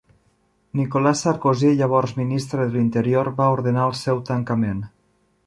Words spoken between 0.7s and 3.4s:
Nicolas Sarkozy, llavors ministre de l'Interior,